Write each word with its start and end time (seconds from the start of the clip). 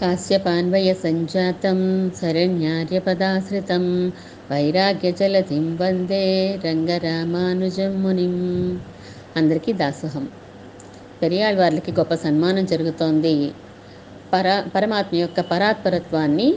కాశ్యపాన్వయ 0.00 0.94
సంజాతం 0.94 2.10
శరణ్యార్యపదాశ్రితం 2.20 4.12
వైరాగ్యజలధిం 4.50 5.76
వందే 5.76 6.56
రంగరామానుజం 6.64 8.02
మునిం 8.02 8.34
అందరికీ 9.36 9.72
దాసోహం. 9.72 10.28
పెరియాళ్ 11.22 11.56
వార్లకి 11.56 11.92
గొప్ప 11.92 12.14
సన్మానం 12.14 12.64
జరుగుతోంది. 12.64 13.52
పరా 14.32 14.64
పరమాత్మ 14.74 15.16
యొక్క 15.16 15.40
పరాత్పరత్వాన్ని 15.40 16.54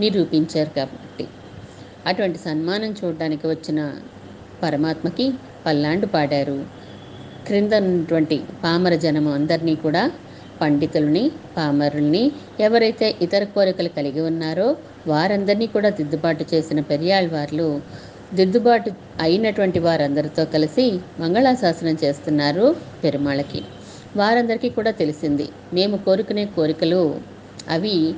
నిరూపించారు 0.00 0.70
కాబట్టి. 0.76 1.26
అటువంటి 2.06 2.38
సన్మానం 2.38 2.94
చూడడానికి 3.04 3.46
వచ్చిన 3.46 3.92
పరమాత్మకి 4.62 5.32
పల్లాండు 5.66 6.06
పాడారు. 6.06 6.58
క్రింద 7.46 7.74
ఉన్నటువంటి 7.74 8.42
పామర 8.64 8.94
జనము 8.94 9.32
అందరినీ 9.32 9.74
కూడా 9.74 10.10
పండితుల్ని 10.60 11.30
పామరుల్ని 11.56 12.32
ఎవరైతే 12.60 13.14
ఇతర 13.22 13.44
కోరికలు 13.44 13.88
కలిగి 13.88 14.20
ఉన్నారో 14.20 14.76
వారందరినీ 15.06 15.66
కూడా 15.66 15.90
దిద్దుబాటు 15.90 16.44
చేసిన 16.54 16.80
పెరియాళ్వార్లు 16.80 17.68
దిద్దుబాటు 18.34 18.90
అయినటువంటి 19.20 19.78
వారందరితో 19.78 20.44
కలిసి 20.44 21.00
మంగళాశాసనం 21.20 21.96
చేస్తున్నారు 22.04 22.76
పెరుమాళకి. 23.04 23.62
వారందరికీ 24.16 24.68
కూడా 24.68 24.90
తెలిసింది 24.90 25.48
మేము 25.72 25.96
కోరుకునే 25.96 26.44
కోరికలు 26.56 27.02
అవి 27.68 28.14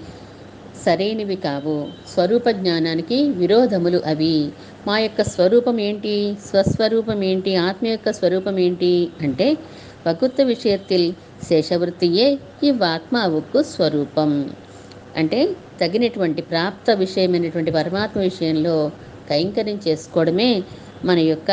సరైనవి 0.84 1.36
కావు. 1.36 1.76
స్వరూప 2.14 2.48
జ్ఞానానికి 2.50 3.28
విరోధములు 3.30 4.02
అవి. 4.06 4.36
మా 4.86 4.98
యొక్క 4.98 5.22
స్వరూపం 5.22 5.80
ఏంటి? 5.80 6.36
స్వస్వరూపం 6.50 7.24
ఏంటి? 7.24 7.56
ఆత్మ 7.56 7.86
యొక్క 7.86 8.12
స్వరూపం 8.12 8.58
ఏంటి? 8.58 9.08
అంటే 9.20 9.56
వకుత్వ 10.06 10.44
విషయത്തിൽ 10.44 11.02
శేషవృత్తియే 11.49 12.27
ఇవ్వాత్మావుకు 12.63 13.59
స్వరూపం 13.63 14.31
అంటే 15.17 15.39
తగినటువంటి 15.81 16.41
ప్రాప్త 16.41 16.91
విషయమైనటువంటి 16.97 17.71
పరమాత్మ 17.71 18.19
విషయంలో 18.19 18.75
కైంకర్యం 19.29 19.77
చేసుకోవడమే 19.87 20.51
మన 21.05 21.19
యొక్క 21.25 21.51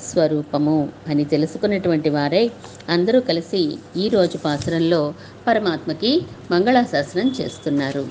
స్వరూపము 0.00 0.78
అని 1.08 1.24
తెలుసుకున్నటువంటి 1.24 2.10
వారే 2.10 2.42
అందరూ 2.88 3.20
కలిసి 3.20 3.62
ఈరోజు 3.96 4.38
పాసురంలో 4.38 5.02
పరమాత్మకి 5.46 6.12
మంగళాశాసనం 6.50 7.28
చేస్తున్నారు 7.40 8.04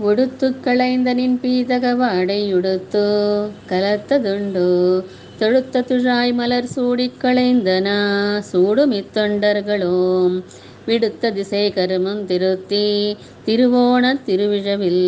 உடுத்துக்களைந்த 0.00 1.10
நின் 1.12 1.36
பீதக 1.36 1.86
வாடை 1.94 2.40
உடுத்து 2.52 3.04
கலத்ததுண்டு 3.70 4.66
தொடுத்த 5.40 5.82
துழாய் 5.82 6.32
மலர் 6.32 6.68
சூடிக் 6.68 7.20
களைந்தனா 7.22 7.98
சூடுமித்தொண்டர்களும் 8.48 10.36
விடுத்த 10.86 11.30
திசை 11.30 11.64
கருமம் 11.70 12.22
திருத்தி 12.26 12.86
திருவோண 13.46 14.12
திருவிழவில் 14.26 15.04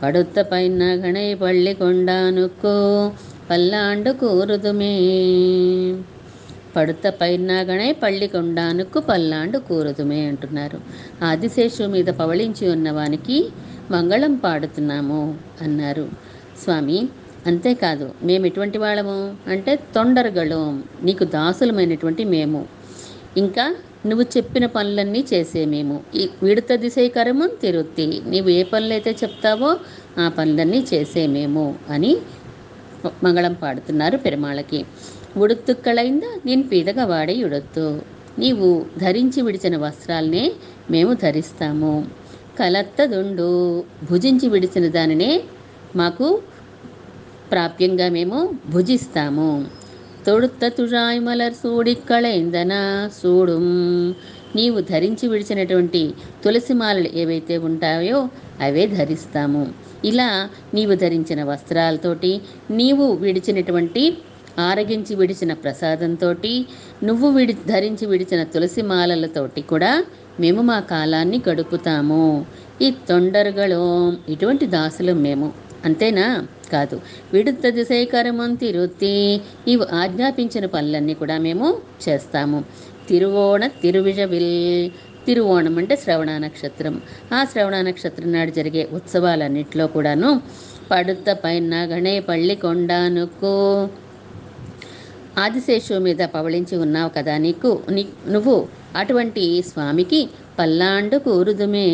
படுத்த 0.00 0.44
பைநகனை 0.50 1.28
பள்ளி 1.40 1.74
கொண்டானுக்கோ 1.74 2.78
పల్లాండు 3.48 4.10
కూరుదుమే 4.14 4.94
పడుత 6.74 7.06
పైనాగనే 7.20 7.88
పళ్ళి 8.02 8.26
కొండానుకు 8.26 8.98
పల్లాండు 9.00 9.58
కూరుదుమే 9.60 10.20
అంటున్నారు 10.26 10.78
ఆదిశేషు 11.22 11.86
మీద 11.86 12.10
పవళించి 12.18 12.64
ఉన్నవానికి 12.68 13.38
మంగళం 13.90 14.34
పాడుతున్నాము 14.36 15.22
అన్నారు 15.62 16.06
స్వామి 16.56 16.98
అంతేకాదు 17.45 18.13
మేము 18.23 18.45
ఎటువంటి 18.45 18.77
వాళ్ళము 18.77 19.15
అంటే 19.47 19.75
తొండరగళం 19.95 20.63
నీకు 21.03 21.23
దాసులమైనటువంటి 21.35 22.23
మేము. 22.25 22.61
ఇంకా 23.37 23.65
నువ్వు 24.05 24.25
చెప్పిన 24.37 24.65
పనులన్నీ 24.65 25.25
చేసే 25.33 25.65
మేము. 25.65 25.95
ఈ 26.15 26.29
విడత 26.43 26.75
దిశైకరము 26.75 27.47
తిరుత్తి. 27.61 28.21
నీవు 28.25 28.49
ఏ 28.49 28.63
పనులైతే 28.63 29.15
చెప్తావో 29.23 29.69
ఆ 30.19 30.29
పనులన్నీ 30.37 30.85
చేసే 30.93 31.27
మేము 31.27 31.65
అని 31.89 32.11
మంగళం 33.23 33.53
పాడుతున్నారు 33.53 34.17
పెరుమాళకి. 34.17 34.79
ఉడుత్తుక్కళైందా 35.37 36.29
నేను 36.45 36.63
పీదగా 36.63 37.05
వాడే 37.05 37.43
ఉడొత్తు. 37.43 37.85
నీవు 38.39 38.67
ధరించి 38.97 39.41
విడిచిన 39.41 39.77
వస్త్రాలనే 39.77 40.45
మేము 40.91 41.13
ధరిస్తాము. 41.13 41.93
కలత్తదుండు. 42.59 43.49
భుజించి 44.03 44.49
విడిచిన 44.49 44.87
దానినే 44.87 45.31
మాకు 45.95 46.27
ప్రాప్యంగా 47.51 48.09
మేము 48.09 48.49
భుజిస్తాము. 48.69 49.67
తొడుత్త 50.27 50.67
తుజాయ్ 50.67 51.19
మలర్ 51.19 51.53
సూడిక్కళైందనా 51.53 53.09
సూడుం. 53.23 53.65
నీవు 54.55 54.81
ధరించి 54.81 55.27
విడిచినటువంటి 55.27 56.13
తులసిమాలలు 56.45 57.09
ఏవైతే 57.13 57.57
ఉంటాయో 57.57 58.29
అవే 58.61 58.87
ధరిస్తాము. 58.87 59.73
ఇలా 60.05 60.49
నీవు 60.73 60.95
ధరించిన 60.95 61.43
వస్త్రాలతోటి 61.43 62.41
నీవు 62.71 63.13
విడిచినటువంటి 63.13 64.17
ఆరగించి 64.59 65.15
విడిచిన 65.15 65.53
ప్రసాదంతో 65.53 66.35
నువ్వు 67.03 67.29
విడి 67.29 67.53
ధరించి 67.53 68.05
విడిచిన 68.05 68.43
తులసి 68.43 68.81
మాలలతోటి 68.81 69.61
కూడా 69.61 70.05
మేము 70.39 70.61
మా 70.61 70.79
కాలాన్ని 70.79 71.41
గడుపుతాము. 71.49 72.45
ఈ 72.81 72.93
తొండరుగలో 73.09 74.13
ఇటువంటి 74.29 74.65
దాసులు 74.65 75.13
మేము. 75.13 75.53
అంతేనా? 75.85 76.47
కాదు. 76.67 77.01
విడుద్ధ 77.33 77.67
దిశైకరమం 77.67 78.55
తిరుత్తి 78.55 79.41
ఇవి 79.67 79.85
ఆజ్ఞాపించిన 79.93 80.65
పనులన్నీ 80.65 81.13
కూడా 81.13 81.37
మేము 81.37 81.81
చేస్తాము. 82.09 82.63
తిరువోణ 83.09 83.67
తిరువిజవిల్. 83.67 84.91
తిరువోణం 85.25 85.77
అంటే 85.77 85.95
శ్రవణ 85.95 86.37
నక్షత్రం. 86.37 87.01
ఆ 87.33 87.43
శ్రవణ 87.43 87.75
నక్షత్రం 87.81 88.31
నాడు 88.31 88.51
జరిగే 88.51 88.89
ఉత్సవాలన్నింటిలో 88.93 89.87
కూడాను 89.87 90.41
పడుత 90.91 91.29
పైన 91.43 91.85
గణే 91.85 92.19
పళ్ళి 92.19 92.55
కొండానుకు 92.55 93.53
ఆదిశేషు 95.37 95.93
మీద 95.93 96.17
పవళించి 96.17 96.77
ఉన్నావు 96.77 97.09
కదా 97.09 97.37
నీకు 97.37 97.81
నీ 97.89 98.07
నువ్వు 98.27 98.67
అటువంటి 98.95 99.63
స్వామికి 99.67 100.29
పల్లాండు 100.59 101.17
కూరుదుమే. 101.17 101.87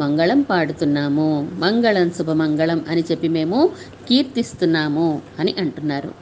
మంగళం 0.00 0.40
పాడుతున్నాము. 0.42 1.50
మంగళం 1.52 2.10
శుభమంగళం 2.10 2.84
అని 2.88 3.04
చెప్పి 3.10 3.28
మేము 3.28 3.70
కీర్తిస్తున్నాము 4.08 5.22
అని 5.38 5.54
అంటున్నారు. 5.58 6.12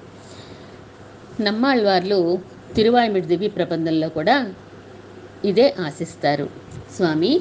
నమ్మాళ్ళవార్లు 1.43 2.39
తిరువాయిమిడి 2.77 3.27
దివి 3.27 3.49
ప్రబంధంలో 3.49 4.09
కూడా 4.09 4.53
ఇదే 5.45 5.75
ఆశిస్తారు. 5.81 6.51
స్వామి 6.97 7.41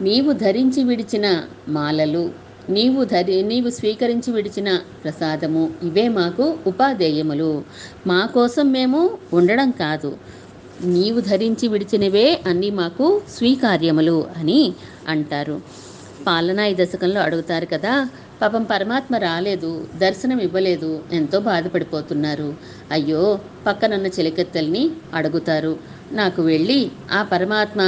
నీవు 0.00 0.32
ధరించి 0.32 0.84
విడిచిన 0.84 1.42
మాలలు 1.68 2.30
నీవు 2.70 3.04
ధరి 3.04 3.42
నీవు 3.42 3.70
స్వీకరించి 3.70 4.32
విడిచిన 4.32 4.80
ప్రసాదము 5.04 5.70
ఇవే 5.82 6.08
మాకు 6.08 6.58
ఉపాధేయములు. 6.66 7.62
మా 8.06 8.26
కోసం 8.26 8.72
మేము 8.72 9.18
ఉండడం 9.32 9.70
కాదు. 9.70 10.16
నీవు 10.86 11.20
ధరించి 11.20 11.68
విడిచినవే 11.68 12.42
అన్నీ 12.46 12.70
మాకు 12.70 13.06
స్వీకార్యములు 13.28 14.26
అని 14.36 14.60
అంటారు. 15.08 15.56
పాలనాయి 16.26 16.74
దశకంలో 16.74 17.20
అడుగుతారు 17.20 17.66
కదా 17.66 17.92
పాపం 18.42 18.64
పరమాత్మ 18.64 19.16
రాలేదు 19.16 19.70
దర్శనం 19.96 20.40
ఇవ్వలేదు 20.40 21.02
ఎంతో 21.12 21.40
బాధపడిపోతున్నారు. 21.40 22.48
అయ్యో 22.92 23.22
పక్కనున్న 23.66 24.06
చిలకెత్తల్ని 24.06 24.82
అడుగుతారు. 25.14 25.72
నాకు 26.12 26.42
వెళ్ళి 26.42 26.80
ఆ 27.12 27.22
పరమాత్మ 27.22 27.80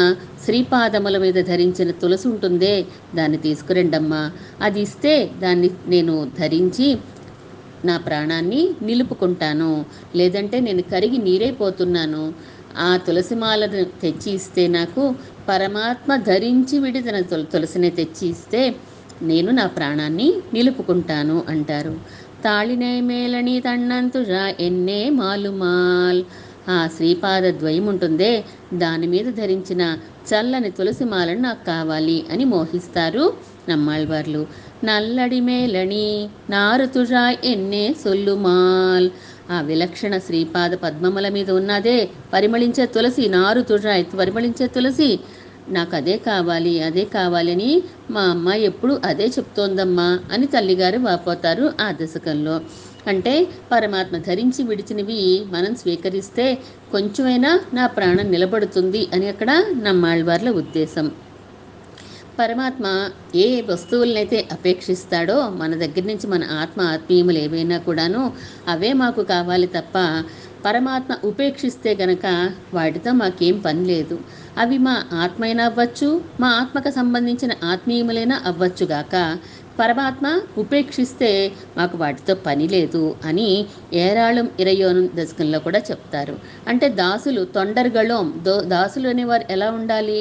శ్రీపాదముల 0.44 1.18
మీద 1.18 1.34
ధరించిన 1.44 1.90
తులసి 1.90 2.28
ఉంటుందే 2.28 2.74
దాన్ని 3.14 3.38
తీసుకురండమ్మా. 3.38 4.22
అది 4.62 4.80
ఇస్తే 4.80 5.14
దాన్ని 5.38 5.70
నేను 5.86 6.30
ధరించి 6.38 6.88
నా 7.84 7.98
ప్రాణాన్ని 7.98 8.68
నిలుపుకుంటాను. 8.82 9.72
లేదంటే 10.16 10.60
నేను 10.60 10.82
కరిగి 10.82 11.18
నీరైపోతున్నాను 11.18 12.24
ఆ 12.78 12.96
తులసిమాలను 12.96 13.84
తెచ్చి 14.00 14.32
ఇస్తే 14.32 14.68
నాకు 14.68 15.14
పరమాత్మ 15.48 16.16
ధరించి 16.16 16.78
విడి 16.78 17.00
తుల 17.02 17.42
తులసిని 17.42 17.90
తెచ్చి 17.90 18.28
ఇస్తే 18.28 18.74
నేను 19.22 19.50
నా 19.50 19.66
ప్రాణాన్ని 19.66 20.34
నిలుపుకుంటాను 20.54 21.44
అంటారు. 21.48 22.00
తాళినే 22.44 23.00
మేలని 23.00 23.60
తన్నంతుజా 23.60 24.54
ఎన్నే 24.60 25.10
మాలుమాల్. 25.10 26.24
ఆ 26.68 26.88
శ్రీపాద 26.96 27.42
ద్వయం 27.42 27.86
ఉంటుందే 27.86 28.44
దాని 28.74 29.06
మీద 29.06 29.24
ధరించిన 29.24 29.98
చల్లని 30.28 30.70
తులసి 30.70 31.04
మాలను 31.04 31.40
నాకు 31.40 31.66
కావాలి 31.66 32.24
అని 32.32 32.44
మోహిస్తారు 32.44 33.32
నమ్మాళ్వార్లు. 33.68 34.46
నల్లడి 34.84 35.40
మేలని 35.40 36.28
నారుతురా 36.50 37.36
ఎన్నే 37.44 37.94
సొల్లుమాల్. 38.04 39.10
ఆ 39.50 39.60
విలక్షణ 39.60 40.14
శ్రీపాద 40.18 40.72
పద్మముల 40.76 41.28
మీద 41.28 41.50
ఉన్నదే 41.50 41.98
పరిమళించే 42.32 42.86
తులసి 42.86 43.24
నారు 43.28 43.60
తుజాయ్ 43.62 44.04
పరిమళించే 44.14 44.66
తులసి. 44.68 45.10
నాకు 45.68 45.96
అదే 45.96 46.16
కావాలి 46.20 46.74
అదే 46.82 47.04
కావాలని 47.14 47.72
మా 48.10 48.22
అమ్మ 48.30 48.48
ఎప్పుడు 48.68 49.00
అదే 49.04 49.26
చెప్తోందమ్మా 49.28 50.08
అని 50.32 50.46
తల్లిగారు 50.46 50.98
వాపోతారు 51.00 51.66
ఆ 51.80 51.88
దశకంలో. 52.00 52.56
అంటే 53.06 53.34
పరమాత్మ 53.72 54.16
ధరించి 54.26 54.62
విడిచినవి 54.62 55.20
మనం 55.52 55.72
స్వీకరిస్తే 55.74 56.46
కొంచెమైనా 56.92 57.50
నా 57.72 57.86
ప్రాణం 57.96 58.30
నిలబడుతుంది 58.30 59.02
అని 59.14 59.28
అక్కడ 59.28 59.50
నమ్మాళ్ళవార్ల 59.86 60.50
ఉద్దేశం. 60.60 61.06
పరమాత్మ 62.40 62.86
ఏ 63.36 63.46
వస్తువులనైతే 63.68 64.38
అపేక్షిస్తాడో 64.52 65.38
మన 65.58 65.74
దగ్గర 65.76 66.04
నుంచి 66.04 66.26
మన 66.26 66.44
ఆత్మ 66.60 66.80
ఆత్మీయములు 66.94 67.38
ఏవైనా 67.38 67.78
కూడాను 67.80 68.22
అవే 68.68 68.92
మాకు 69.00 69.22
కావాలి 69.32 69.68
తప్ప 69.76 69.96
పరమాత్మ 70.64 71.12
ఉపేక్షిస్తే 71.24 71.90
గనక 72.00 72.26
వాటితో 72.74 73.10
మాకేం 73.12 73.56
పని 73.58 73.82
లేదు. 73.84 74.16
అవి 74.56 74.78
మా 74.78 74.94
ఆత్మైనా 75.22 75.64
అవ్వచ్చు 75.64 76.08
మా 76.40 76.48
ఆత్మకు 76.56 76.90
సంబంధించిన 76.90 77.52
ఆత్మీయములైనా 77.64 78.36
అవ్వచ్చుగాక 78.46 79.14
పరమాత్మ 79.78 80.26
ఉపేక్షిస్తే 80.58 81.52
మాకు 81.76 81.96
వాటితో 81.96 82.34
పని 82.46 82.68
లేదు 82.68 83.16
అని 83.24 83.48
ఏరాళం 83.94 84.50
ఇరయోను 84.60 85.08
దశకంలో 85.14 85.58
కూడా 85.58 85.78
చెప్తారు. 85.90 86.34
అంటే 86.68 86.88
దాసులు 86.88 87.44
తొండరగళం 87.54 88.34
దో 88.42 88.60
దాసులు 88.66 89.08
అనేవారు 89.08 89.44
ఎలా 89.50 89.70
ఉండాలి? 89.70 90.20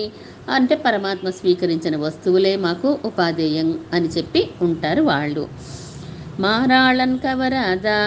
అంటే 0.50 0.76
పరమాత్మ 0.76 1.30
స్వీకరించిన 1.30 1.98
వస్తువులే 1.98 2.56
మాకు 2.58 3.00
ఉపాధేయం 3.06 3.80
అని 3.94 4.08
చెప్పి 4.08 4.50
ఉంటారు 4.62 5.02
వాళ్ళు. 5.02 5.44
మారాళన్ 6.40 7.20
కవరాదా 7.20 8.00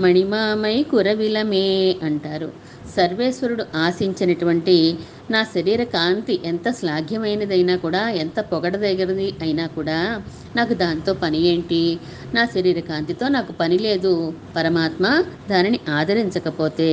మణిమామై 0.00 0.82
కురవిలమే 0.90 1.68
అంటారు. 2.02 2.50
సర్వేశ్వరుడు 2.96 3.64
ఆశించినటువంటి 3.76 4.76
నా 5.30 5.40
శరీర 5.44 5.82
కాంతి 5.82 6.40
ఎంత 6.44 6.68
శ్లాఘ్యమైనదైనా 6.70 7.76
కూడా 7.76 8.08
ఎంత 8.22 8.40
పొగడదగినది 8.40 9.34
అయినా 9.42 9.66
కూడా 9.66 9.98
నాకు 10.56 10.74
దాంతో 10.74 11.14
పని 11.14 11.40
ఏంటి? 11.42 11.82
నా 12.34 12.44
శరీర 12.44 12.80
కాంతితో 12.80 13.28
నాకు 13.28 13.52
పని 13.52 13.78
లేదు. 13.78 14.14
పరమాత్మ 14.56 15.04
దానిని 15.50 15.80
ఆదరించకపోతే 15.88 16.90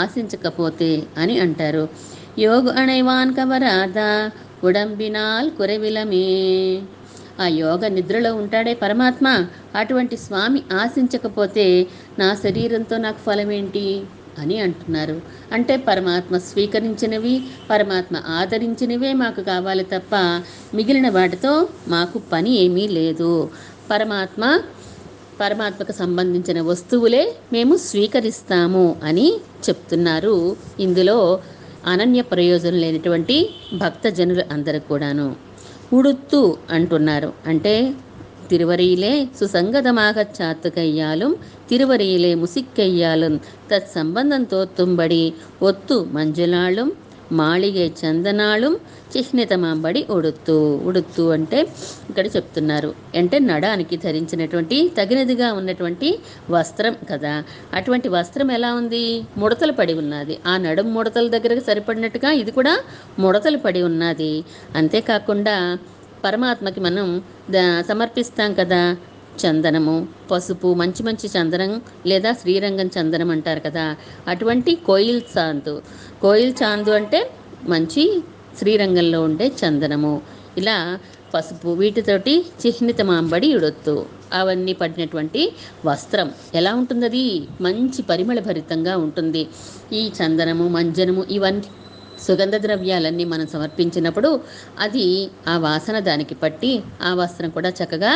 ఆశించకపోతే 0.00 0.90
అని 1.18 1.38
అంటారు. 1.38 1.84
యోగు 2.38 2.70
అణైవాన్ 2.82 3.34
కవరాధ 3.34 3.98
ఉడంబినాల్ 4.64 5.50
కురవిలమే. 5.50 6.26
ఆ 7.40 7.46
యోగ 7.56 7.88
నిద్రలో 7.88 8.34
ఉంటాడే 8.34 8.74
పరమాత్మ 8.74 9.26
అటువంటి 9.76 10.16
స్వామి 10.16 10.62
ఆశించకపోతే 10.72 11.66
నా 12.18 12.34
శరీరంతో 12.44 12.96
నాకు 12.98 13.20
ఫలమేంటి? 13.26 13.86
అని 14.38 14.58
అంటున్నారు. 14.58 15.16
అంటే 15.52 15.76
పరమాత్మ 15.88 16.38
స్వీకరించినవి 16.38 17.34
పరమాత్మ 17.70 18.16
ఆదరించినవే 18.28 19.12
మాకు 19.12 19.40
కావాలి 19.42 19.84
తప్ప 19.84 20.14
మిగిలిన 20.74 21.08
వాటితో 21.08 21.52
మాకు 21.88 22.18
పని 22.32 22.52
ఏమీ 22.56 22.88
లేదు. 22.88 23.32
పరమాత్మ 23.90 24.42
పరమాత్మకు 25.40 25.92
సంబంధించిన 25.92 26.60
వస్తువులే 26.60 27.22
మేము 27.52 27.76
స్వీకరిస్తాము 27.76 28.96
అని 29.02 29.28
చెప్తున్నారు. 29.68 30.36
ఇందులో 30.80 31.18
అనన్య 31.86 32.22
ప్రయోజనం 32.22 32.74
లేనటువంటి 32.74 33.36
భక్తజనులు 33.72 34.44
అందరూ 34.52 34.80
కూడాను. 34.88 35.26
ఉడుత్తు 35.92 36.40
అంటున్నారు. 36.70 37.32
అంటే 37.46 37.74
திருவரையிலே 38.52 39.12
சுசங்கதமாக 39.38 40.26
சாத்துக்கையாலும் 40.32 41.36
திருவரையிலே 41.68 42.32
முசிக்கையாலும் 42.40 43.38
தத் 43.70 43.92
சம்பந்தம் 43.94 44.48
தோத்தும்படி 44.50 45.22
ஒத்து 45.62 45.96
மஞ்சளாலும் 46.16 46.92
మాళిగే 47.32 47.84
చందనాలు 47.98 48.68
చిహ్నితమాంబడి 49.12 50.00
ఉడుతు 50.10 50.56
ఉడుతు 50.88 51.24
అంటే 51.32 51.58
ఇక్కడ 52.08 52.24
చెప్తున్నారు 52.26 52.90
అంటే 53.14 53.36
నడానికి 53.46 53.96
ధరించినటువంటి 53.96 54.76
తగినదిగా 54.96 55.48
ఉన్నటువంటి 55.52 56.08
వస్త్రం 56.50 56.94
కదా 57.10 57.34
అటువంటి 57.74 58.08
వస్త్రం 58.08 58.50
ఎలా 58.50 58.70
ఉంది 58.74 59.02
ముడతలు 59.36 59.74
పడి 59.78 59.94
ఉన్నది 59.94 60.36
ఆ 60.46 60.56
నడుం 60.58 60.88
ముడతల 60.94 61.28
దగ్గరకు 61.28 61.64
సరిపడినట్టుగా 61.66 62.32
ఇది 62.34 62.52
కూడా 62.52 62.74
ముడతలు 63.18 63.60
పడి 63.64 63.82
ఉన్నది 63.82 64.32
అంతేకాకుండా 64.76 65.56
పరమాత్మకి 66.24 66.80
మనం 66.80 67.22
ద 67.50 67.80
సమర్పిస్తాం 67.80 68.54
కదా. 68.54 68.96
చందనము 69.46 70.08
పసుపు 70.30 70.74
మంచి 70.74 71.02
మంచి 71.02 71.30
చందనం 71.38 71.82
లేదా 72.06 72.32
శ్రీరంగం 72.32 72.86
చందనం 72.86 73.30
అంటారు 73.30 73.60
కదా. 73.60 73.96
అటువంటి 74.28 74.74
కోయిల్ 74.74 75.22
చాందు. 75.38 75.82
కోయిల్ 76.22 76.54
చాందు 76.62 76.90
అంటే 76.90 77.30
మంచి 77.68 78.24
శ్రీరంగంలో 78.58 79.22
ఉండే 79.22 79.46
చందనము. 79.46 80.20
ఇలా 80.58 80.98
పసుపు 81.34 81.68
వీటితోటి 81.68 82.46
చిహ్నితమాంబడి 82.66 83.54
ఉడొత్తు. 83.56 84.06
అవన్నీ 84.32 84.72
పడినటువంటి 84.72 85.52
వస్త్రం. 85.86 86.30
ఎలా 86.54 86.74
ఉంటుంది 86.74 87.04
అది 87.04 87.42
మంచి 87.60 88.02
పరిమళ 88.02 88.40
భరితంగా 88.40 88.96
ఉంటుంది. 88.96 89.46
ఈ 89.92 90.10
చందనము 90.22 90.68
మంజనము 90.68 91.24
ఇవన్నీ 91.30 91.62
సుగంధ 92.26 92.56
ద్రవ్యాలన్నీ 92.56 93.24
మనం 93.24 93.46
సమర్పించినప్పుడు 93.46 94.40
అది 94.80 95.06
ఆ 95.48 95.58
వాసన 95.58 95.98
దానికి 95.98 96.34
పట్టి 96.34 96.72
ఆ 97.02 97.14
వస్త్రం 97.14 97.50
కూడా 97.50 97.68
చక్కగా 97.68 98.12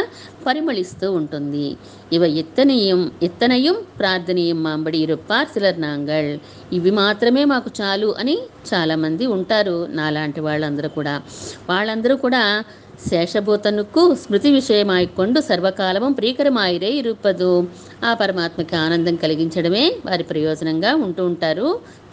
పరిమళిస్తూ 0.46 1.12
ఉంటుంది. 1.12 1.76
ఇవ 2.12 2.24
ఎత్తనీయం 2.24 3.12
ఎత్తనయం 3.22 3.76
ప్రార్థనీయం 3.98 4.62
మాంబడి 4.62 4.98
ఇరుప్పార్ 4.98 5.48
సిలర్ 5.48 5.80
నాంగల్ 5.80 6.38
ఇవి 6.72 6.90
మాత్రమే 6.90 7.44
మాకు 7.44 7.70
చాలు 7.80 8.14
అని 8.18 8.38
చాలామంది 8.74 9.26
ఉంటారు 9.26 9.86
నాలాంటి 9.90 10.40
వాళ్ళందరూ 10.40 10.88
కూడా. 10.88 11.22
వాళ్ళందరూ 11.70 12.16
కూడా 12.16 12.64
శేషభూతనుకు 13.08 14.14
స్మృతి 14.14 14.50
విషయమాయికొండు 14.50 15.40
సర్వకాలము 15.40 16.12
ప్రీకరమాయిరే 16.12 16.90
ఇరుపదు. 16.90 17.68
ఆ 18.04 18.14
పరమాత్మకి 18.14 18.76
ఆనందం 18.76 19.16
కలిగించడమే 19.16 19.84
వారి 20.06 20.22
ప్రయోజనంగా 20.22 20.94
ఉంటూ 20.94 21.26
ఉంటారు 21.26 21.68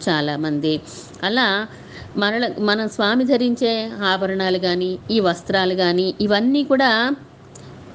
చాలామంది. 0.08 0.80
అలా 1.22 1.66
మన 2.16 2.34
మనం 2.60 2.88
స్వామి 2.88 3.24
ధరించే 3.24 3.70
ఆభరణాలు 4.10 4.58
కానీ 4.58 4.98
ఈ 5.10 5.20
వస్త్రాలు 5.20 5.74
కానీ 5.74 6.14
ఇవన్నీ 6.20 6.64
కూడా 6.64 6.90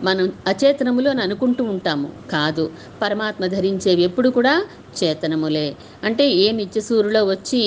మనం 0.04 0.26
అచేతనములు 0.48 1.10
అని 1.10 1.22
అనుకుంటూ 1.22 1.64
ఉంటాము. 1.74 2.10
కాదు 2.32 2.66
పరమాత్మ 3.02 3.46
ధరించేవి 3.46 4.04
ఎప్పుడు 4.04 4.30
కూడా 4.30 4.54
చేతనములే. 5.00 5.68
అంటే 6.04 6.30
ఏ 6.44 6.52
నిత్యసూరులో 6.52 7.26
వచ్చి 7.26 7.64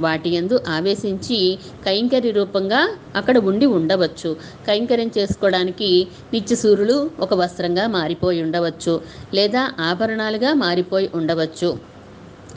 వాటి 0.00 0.30
యందు 0.30 0.60
ఆవేశించి 0.68 1.38
కైంకర్య 1.84 2.30
రూపంగా 2.30 2.80
అక్కడ 3.16 3.38
ఉండి 3.50 3.66
ఉండవచ్చు. 3.78 4.30
కైంకర్యం 4.66 5.10
చేసుకోవడానికి 5.18 5.90
నిత్యసూరులు 6.32 6.96
ఒక 7.20 7.34
వస్త్రంగా 7.34 7.86
మారిపోయి 7.88 8.42
ఉండవచ్చు. 8.42 8.94
లేదా 9.34 9.64
ఆభరణాలుగా 9.80 10.54
మారిపోయి 10.64 11.10
ఉండవచ్చు. 11.14 11.70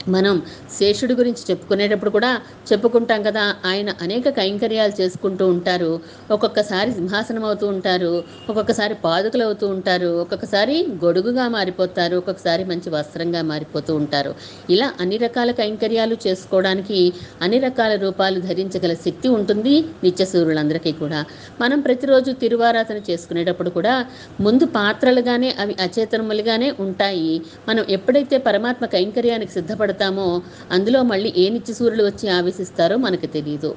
మనం 0.08 0.34
శేషుడి 0.78 1.14
గురించి 1.14 1.42
చెప్పుకునేటప్పుడు 1.50 2.10
కూడా 2.10 2.30
చెప్పుకుంటాం 2.72 3.20
కదా 3.22 3.44
ఆయన 3.66 3.90
అనేక 4.02 4.28
కైంకర్యాలు 4.28 4.94
చేసుకుంటూ 5.00 5.44
ఉంటారు. 5.54 5.90
ఒక్కొక్కసారి 6.30 6.90
సింహాసనం 6.92 7.44
అవుతూ 7.44 7.66
ఉంటారు 7.66 8.12
ఒక్కొక్కసారి 8.50 8.94
పాదుకలు 9.04 9.44
అవుతూ 9.44 9.66
ఉంటారు 9.66 10.10
ఒక్కొక్కసారి 10.22 10.76
గొడుగుగా 11.04 11.48
మారిపోతారు 11.48 12.16
ఒక్కొక్కసారి 12.16 12.64
మంచి 12.64 12.90
వస్త్రంగా 12.90 13.42
మారిపోతూ 13.42 13.94
ఉంటారు. 13.94 14.32
ఇలా 14.70 14.92
అన్ని 15.00 15.16
రకాల 15.16 15.50
కైంకర్యాలు 15.60 16.16
చేసుకోవడానికి 16.26 17.00
అన్ని 17.42 17.58
రకాల 17.58 17.92
రూపాలు 18.04 18.40
ధరించగల 18.40 18.94
శక్తి 19.06 19.28
ఉంటుంది 19.28 19.74
నిత్యసూరులందరికీ 20.04 20.92
కూడా. 21.02 21.20
మనం 21.60 21.80
ప్రతిరోజు 21.80 22.30
తిరువారాధన 22.42 22.98
చేసుకునేటప్పుడు 23.10 23.70
కూడా 23.70 23.94
ముందు 24.40 24.64
పాత్రలుగానే 24.78 25.50
అవి 25.58 25.76
అచేతనములుగానే 25.80 26.70
ఉంటాయి. 26.80 27.32
మనం 27.68 27.84
ఎప్పుడైతే 27.90 28.38
పరమాత్మ 28.38 28.84
కైంకర్యానికి 28.86 29.52
పడతామో 29.98 30.26
అందులో 30.72 31.00
మళ్ళీ 31.02 31.30
ఏ 31.36 31.44
నిత్యసూరులు 31.48 32.02
వచ్చి 32.04 32.26
ఆవేశిస్తారో 32.30 32.96
మనకు 32.96 33.26
తెలియదు 33.26 33.70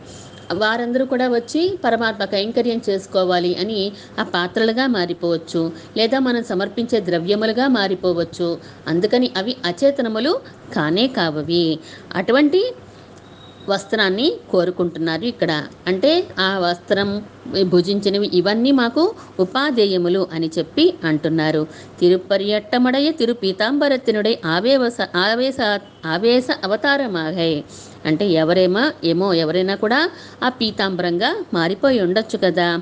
వారందరూ 0.61 1.03
కూడా 1.05 1.25
వచ్చి 1.29 1.61
పరమాత్మ 1.83 2.23
కైంకర్యం 2.31 2.79
చేసుకోవాలి 2.87 3.51
అని 3.55 3.77
ఆ 4.19 4.23
పాత్రలుగా 4.33 4.85
మారిపోవచ్చు 4.95 5.61
లేదా 5.97 6.17
మనం 6.19 6.43
సమర్పించే 6.43 6.99
ద్రవ్యములుగా 7.09 7.65
మారిపోవచ్చు. 7.77 8.49
అందుకని 8.87 9.27
అవి 9.37 9.53
అచేతనములు 9.65 10.33
కానే 10.73 11.05
కావవి. 11.17 11.65
అటువంటి 12.15 12.61
వస్త్రాన్ని 13.69 14.33
కోరుకుంటున్నారు 14.51 15.23
ఇక్కడ. 15.23 15.63
అంటే 15.87 16.27
ఆ 16.39 16.59
వస్త్రం 16.59 17.23
భుజించినవి 17.63 18.29
ఇవన్నీ 18.33 18.71
మాకు 18.71 19.15
ఉపాధేయములు 19.39 20.27
అని 20.33 20.51
చెప్పి 20.57 20.93
అంటున్నారు. 21.03 21.67
తిరుపర్యట్టమడయ 21.99 23.11
తిరు 23.11 23.33
పీతాంబరత్తినుడై 23.33 24.37
ఆవేవస 24.45 24.97
ఆవేశ 25.15 25.55
ఆవేశ 26.05 26.45
అవతారమాగై. 26.63 27.63
అంటే 28.05 28.29
ఎవరేమో 28.29 28.91
ఏమో 29.03 29.33
ఎవరైనా 29.33 29.75
కూడా 29.75 30.09
ఆ 30.43 30.49
పీతాంబరంగా 30.49 31.43
మారిపోయి 31.53 31.99
ఉండొచ్చు 31.99 32.37
కదా. 32.37 32.79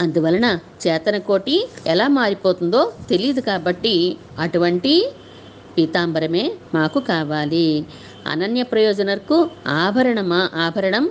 అందువలన 0.00 0.58
చేతన 0.86 1.18
కోటి 1.18 1.68
ఎలా 1.86 2.08
మారిపోతుందో 2.08 2.92
తెలియదు 3.08 3.40
కాబట్టి 3.40 4.16
అటువంటి 4.38 5.12
పీతాంబరమే 5.78 6.52
మాకు 6.74 7.00
కావాలి. 7.00 7.84
అనన్య 8.30 8.62
ప్రయోజనకు 8.62 9.36
ఆభరణమా 9.82 10.40
ఆభరణం 10.64 11.04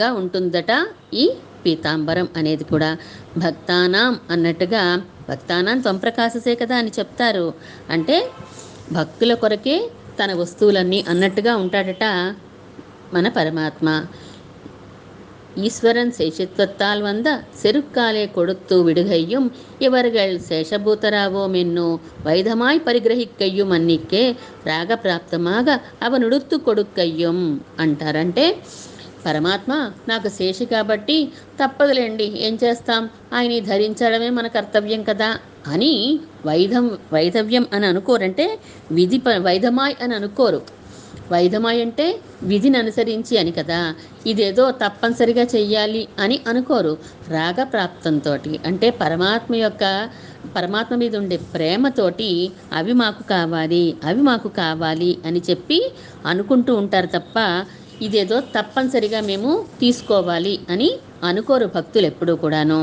గా 0.00 0.08
ఉంటుందట 0.12 0.72
ఈ 1.14 1.24
పీతాంబరం 1.64 2.28
అనేది 2.36 2.64
కూడా. 2.64 2.90
భక్తానాం 3.38 4.12
అన్నట్టుగా 4.30 4.82
భక్తానాం 5.28 5.78
త్వంప్రకాశసే 5.80 6.54
కదా 6.62 6.76
అని 6.76 6.92
చెప్తారు. 6.98 7.46
అంటే 7.90 8.16
భక్తుల 8.92 9.34
కొరకే 9.34 9.76
తన 10.18 10.32
వస్తువులన్నీ 10.32 11.04
అన్నట్టుగా 11.08 11.52
ఉంటాడట 11.56 12.04
మన 13.14 13.28
పరమాత్మ. 13.38 13.88
ஈஸ்வரன் 15.60 16.12
சேஷித்துவத்தால் 16.18 17.00
வந்த 17.00 17.28
செருக்காலே 17.62 18.24
கொடுத்து 18.30 18.76
விடுகையும் 18.84 19.46
இவர்கள் 19.78 20.34
சேஷபூதராவோம் 20.48 21.56
என்னோ 21.56 21.88
வைதமாய் 22.24 22.84
பரிகிரகிக்கையும் 22.86 23.70
அன்னிக்கே 23.70 24.24
ராக 24.64 24.98
பிராப்தமாக 25.04 25.78
அவன் 26.00 26.24
உடுத்து 26.24 26.58
கொடுக்கையும் 26.60 27.44
అంటారంటే 27.76 28.46
పరమాత్మ 29.24 29.72
నాకు 30.06 30.28
శేషి 30.28 30.64
కాబట్టి 30.66 31.16
తప్పదులేండి 31.60 32.26
ఏం 32.38 32.54
చేస్తాం 32.62 33.02
ఆయన్ని 33.32 33.60
ధరించడమే 33.60 34.30
మన 34.30 34.46
కర్తవ్యం 34.46 35.02
కదా 35.02 35.30
అని 35.66 36.20
వైధం 36.46 36.86
వైధవ్యం 37.12 37.66
అని 37.72 37.86
అనుకోరంటే 37.86 38.46
విధి 38.90 39.20
వైధమాయ్ 39.42 39.96
అని 40.00 40.14
అనుకోరు 40.14 40.60
వైద్యమాయంటే 41.32 41.80
అంటే 41.82 42.06
విధిని 42.42 42.76
అనుసరించి 42.78 43.34
అని 43.38 43.52
కదా. 43.52 43.80
ఇదేదో 44.26 44.64
తప్పనిసరిగా 44.70 45.44
చెయ్యాలి 45.54 46.02
అని 46.18 46.36
అనుకోరు. 46.48 46.92
రాగప్రాప్తంతో 47.28 48.32
అంటే 48.66 48.90
పరమాత్మ 49.00 49.54
యొక్క 49.54 49.84
పరమాత్మ 50.56 50.94
మీద 50.94 51.16
ఉండే 51.16 51.36
ప్రేమతోటి 51.54 52.30
అవి 52.72 52.92
మాకు 52.92 53.22
కావాలి 53.22 53.84
అవి 54.04 54.22
మాకు 54.22 54.48
కావాలి 54.48 55.12
అని 55.26 55.42
చెప్పి 55.50 55.78
అనుకుంటూ 56.26 56.74
ఉంటారు 56.74 57.06
తప్ప 57.06 57.36
ఇదేదో 58.02 58.36
తప్పనిసరిగా 58.40 59.20
మేము 59.20 59.50
తీసుకోవాలి 59.80 60.54
అని 60.70 60.90
అనుకోరు 61.24 61.66
భక్తులు 61.74 62.06
ఎప్పుడూ 62.06 62.32
కూడాను. 62.36 62.78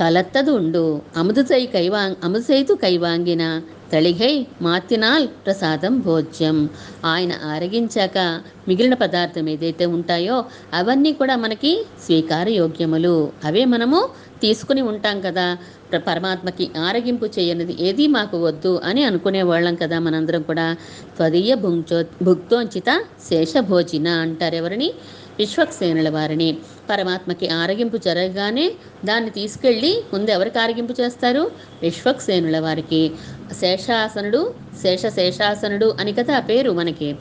కలత్తదు 0.00 0.50
ఉండు 0.50 0.82
అమృతై 1.16 1.62
కైవాంగ్ 1.66 2.16
అమృతైతు 2.24 2.74
కైవాంగిన 2.74 3.44
తళిగై 3.92 4.46
మాతినాల్ 4.62 5.28
ప్రసాదం 5.28 5.98
భోజ్యం. 5.98 6.70
ఆయన 7.04 7.32
ఆరగించాక 7.44 8.40
మిగిలిన 8.68 8.94
పదార్థం 8.94 9.48
ఏదైతే 9.48 9.86
ఉంటాయో 9.86 10.44
అవన్నీ 10.74 11.12
కూడా 11.12 11.36
మనకి 11.36 11.86
స్వీకారయోగ్యములు. 12.04 13.32
అవే 13.44 13.64
మనము 13.64 14.08
తీసుకుని 14.42 14.82
ఉంటాం 14.82 15.20
కదా. 15.20 15.58
ప్ర- 15.90 16.00
పరమాత్మకి 16.00 16.70
ఆరగింపు 16.78 17.26
చేయనిది 17.26 17.76
ఏది 17.80 18.06
మాకు 18.06 18.44
వద్దు 18.44 18.80
అని 18.84 19.04
అనుకునే 19.04 19.42
వాళ్ళం 19.42 19.74
కదా 19.74 19.98
మనందరం 19.98 20.42
కూడా. 20.42 20.76
త్వదీయ 21.16 21.54
భుంచో 21.54 22.04
భుక్తోంచిత 22.22 23.04
శేషభోజిన 23.28 24.08
అంటారు 24.08 24.54
ఎవరిని 24.54 24.92
విశ్వక్సేనుల 25.38 26.08
వారిని. 26.08 26.58
పరమాత్మకి 26.90 27.48
ఆరగింపు 27.48 27.96
జరగగానే 27.96 28.72
దాన్ని 29.04 29.30
తీసుకెళ్ళి 29.30 30.04
ముందు 30.12 30.30
ఎవరికి 30.30 30.58
ఆరగింపు 30.58 30.94
చేస్తారు? 31.00 31.50
విశ్వక్సేనుల 31.82 32.58
వారికి. 32.58 33.12
శేషాసనుడు 33.60 34.54
శేష 34.82 35.06
శేషాసనుడు 35.06 35.96
అని 36.00 36.12
కదా 36.12 36.36
ఆ 36.36 36.40
పేరు 36.40 36.70
మనకి. 36.70 37.16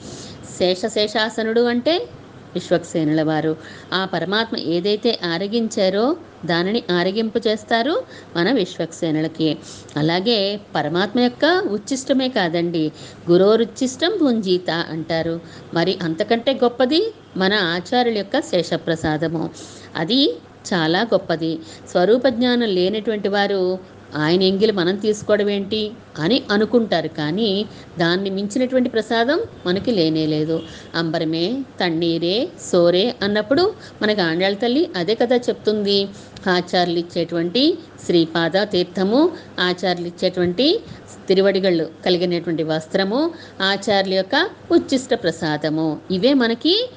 శేష 0.59 0.81
శేషాసనుడు 0.85 1.61
అంటే 1.61 2.07
విశ్వక్సేనుల 2.53 3.21
వారు. 3.21 3.57
ఆ 3.93 4.05
పరమాత్మ 4.13 4.57
ఏదైతే 4.57 5.19
ఆరగించారో 5.25 6.17
దానిని 6.45 6.83
ఆరగింపు 6.91 7.39
చేస్తారు 7.47 8.03
మన 8.35 8.51
విశ్వక్సేనులకి. 8.51 9.57
అలాగే 9.97 10.59
పరమాత్మ 10.75 11.19
యొక్క 11.19 11.63
ఉచ్చిష్టమే 11.69 12.29
కాదండి 12.29 12.91
గురోరుచ్చిష్టం 13.31 14.11
భుంజీత 14.21 14.69
అంటారు. 14.69 15.39
మరి 15.73 15.97
అంతకంటే 16.01 16.53
గొప్పది 16.53 17.13
మన 17.37 17.53
ఆచార్యుల 17.53 18.17
యొక్క 18.17 18.39
శేషప్రసాదము. 18.39 19.49
అది 19.95 20.35
చాలా 20.73 21.01
గొప్పది. 21.01 21.59
స్వరూప 21.91 22.27
జ్ఞానం 22.27 22.67
లేనటువంటి 22.67 23.27
వారు 23.27 23.79
ఆయన 24.15 24.43
ఎంగిలి 24.43 24.71
మనం 24.71 24.95
తీసుకోవడం 24.95 25.49
ఏంటి? 25.49 25.91
అని 26.19 26.43
అనుకుంటారు. 26.51 27.07
కానీ 27.07 27.65
దాన్ని 27.99 28.29
మించినటువంటి 28.29 28.89
ప్రసాదం 28.89 29.39
మనకి 29.65 29.91
లేనే 29.91 30.25
లేదు. 30.25 30.61
అంబరమే 30.95 31.63
తన్నీరే 31.81 32.49
సోరే 32.71 33.15
అన్నప్పుడు 33.21 33.73
మనకి 34.01 34.21
ఆండాళ్ళ 34.21 34.57
తల్లి 34.57 34.89
అదే 34.95 35.15
కదా 35.15 35.35
చెప్తుంది. 35.35 36.09
ఆచార్యులు 36.49 36.99
ఇచ్చేటువంటి 36.99 37.77
శ్రీపాద 38.05 38.51
తీర్థము 38.63 39.31
ఆచార్యులు 39.59 40.07
ఇచ్చేటువంటి 40.07 40.79
తిరువడిగళ్ళు 41.27 41.89
కలిగినటువంటి 42.05 42.63
వస్త్రము 42.63 43.31
ఆచార్యుల 43.61 44.13
యొక్క 44.13 44.49
ఉచ్చిష్ట 44.71 45.13
ప్రసాదము. 45.13 45.99
ఇవే 46.11 46.33
మనకి 46.33 46.89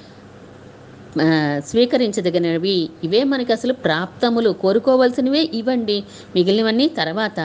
స్వీకరించదగినవి. 1.69 2.77
ఇవే 3.05 3.25
మనకి 3.25 3.53
అసలు 3.53 3.73
ప్రాప్తములు. 3.73 4.51
కోరుకోవలసినవే 4.63 5.43
ఇవ్వండి. 5.61 5.99
మిగిలినవన్నీ 6.37 6.89
తర్వాత. 6.99 7.39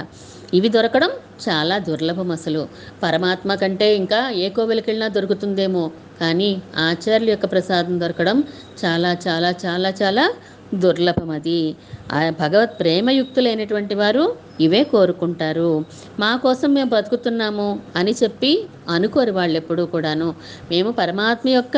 ఇవి 0.54 0.70
దొరకడం 0.70 1.12
చాలా 1.46 1.78
దుర్లభం 1.78 2.32
అసలు. 2.32 2.62
పరమాత్మ 3.04 3.56
కంటే 3.56 3.96
ఇంకా 3.96 4.30
ఏ 4.44 4.50
కోవెలకి 4.50 4.90
వెళ్ళినా 4.90 5.08
దొరుకుతుందేమో. 5.08 5.86
కానీ 6.22 6.50
ఆచార్యుల 6.78 7.30
యొక్క 7.30 7.52
ప్రసాదం 7.52 8.00
దొరకడం 8.02 8.38
చాలా 8.86 9.18
చాలా 9.28 9.54
చాలా 9.66 9.90
చాలా 10.02 10.26
దుర్లభం 10.76 11.30
అది. 11.30 11.60
భగవత్ 12.40 12.80
ప్రేమయుక్తులైనటువంటి 12.80 13.96
వారు 13.96 14.24
ఇవే 14.62 14.84
కోరుకుంటారు. 14.84 15.72
మా 16.20 16.36
కోసం 16.36 16.74
మేము 16.74 16.90
బతుకుతున్నాము 16.90 17.68
అని 17.96 18.16
చెప్పి 18.24 18.52
అనుకోరు 18.90 19.32
వాళ్ళు 19.32 19.58
ఎప్పుడూ 19.58 19.86
కూడాను. 19.86 20.30
మేము 20.72 20.92
పరమాత్మ 20.92 21.50
యొక్క 21.50 21.78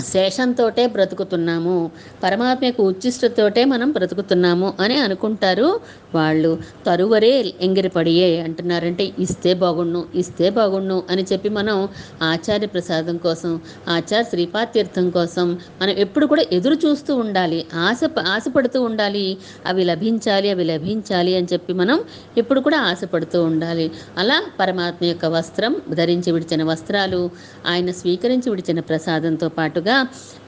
శేషంతోటే 0.00 0.86
బ్రతుకుతున్నాము 0.86 1.90
పరమాత్మ 2.22 2.64
యొక్క 2.64 2.80
ఉచ్చిష్టతోటే 2.80 3.64
మనం 3.64 3.88
బ్రతుకుతున్నాము 3.90 4.74
అని 4.80 4.96
అనుకుంటారు 4.98 5.68
వాళ్ళు. 6.14 6.58
తరువరే 6.86 7.30
ఎంగిరిపడియే 7.60 8.40
అంటున్నారంటే 8.40 9.12
ఇస్తే 9.18 9.54
బాగుండు 9.54 10.06
ఇస్తే 10.14 10.50
బాగుండు 10.50 11.02
అని 11.10 11.24
చెప్పి 11.32 11.48
మనం 11.48 11.76
ఆచార్య 12.22 12.66
ప్రసాదం 12.66 13.16
కోసం 13.16 13.52
ఆచార్య 13.88 14.24
శ్రీపాతీర్థం 14.30 15.10
కోసం 15.10 15.46
మనం 15.82 15.94
ఎప్పుడు 16.04 16.26
కూడా 16.26 16.44
ఎదురు 16.52 16.78
చూస్తూ 16.84 17.16
ఉండాలి. 17.16 17.66
ఆశ 17.74 18.00
ఆశపడుతూ 18.26 18.82
ఉండాలి. 18.82 19.26
అవి 19.66 19.84
లభించాలి 19.84 20.50
అవి 20.50 20.64
లభించాలి 20.64 21.36
అని 21.36 21.48
చెప్పి 21.52 21.72
మనం 21.72 21.98
ఎప్పుడు 22.38 22.60
కూడా 22.60 22.78
ఆశపడుతూ 22.80 23.44
ఉండాలి. 23.44 23.90
అలా 24.18 24.42
పరమాత్మ 24.60 25.04
యొక్క 25.04 25.26
వస్త్రం 25.26 25.74
ధరించి 25.90 26.32
విడిచిన 26.32 26.62
వస్త్రాలు 26.62 27.30
ఆయన 27.66 27.90
స్వీకరించి 27.90 28.50
విడిచిన 28.50 28.80
ప్రసాదంతో 28.80 29.48
పాటుగా 29.48 29.85